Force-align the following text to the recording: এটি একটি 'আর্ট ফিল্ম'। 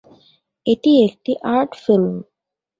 এটি 0.65 0.91
একটি 1.05 1.31
'আর্ট 1.45 1.71
ফিল্ম'। 1.83 2.15